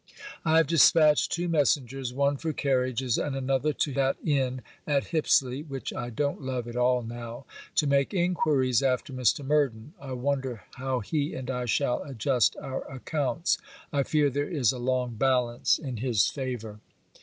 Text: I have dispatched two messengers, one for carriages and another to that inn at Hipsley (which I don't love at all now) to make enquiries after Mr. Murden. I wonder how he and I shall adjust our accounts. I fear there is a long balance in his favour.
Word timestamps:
I 0.43 0.57
have 0.57 0.65
dispatched 0.65 1.31
two 1.31 1.47
messengers, 1.47 2.11
one 2.11 2.37
for 2.37 2.53
carriages 2.53 3.19
and 3.19 3.35
another 3.35 3.71
to 3.71 3.93
that 3.93 4.17
inn 4.25 4.61
at 4.87 5.09
Hipsley 5.09 5.61
(which 5.61 5.93
I 5.93 6.09
don't 6.09 6.41
love 6.41 6.67
at 6.67 6.75
all 6.75 7.03
now) 7.03 7.45
to 7.75 7.85
make 7.85 8.11
enquiries 8.11 8.81
after 8.81 9.13
Mr. 9.13 9.45
Murden. 9.45 9.93
I 10.01 10.13
wonder 10.13 10.63
how 10.73 11.01
he 11.01 11.35
and 11.35 11.51
I 11.51 11.67
shall 11.67 12.01
adjust 12.01 12.55
our 12.57 12.81
accounts. 12.91 13.59
I 13.93 14.01
fear 14.01 14.31
there 14.31 14.49
is 14.49 14.71
a 14.71 14.79
long 14.79 15.17
balance 15.17 15.77
in 15.77 15.97
his 15.97 16.25
favour. 16.25 16.79